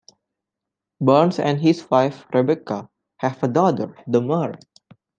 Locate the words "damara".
4.09-4.59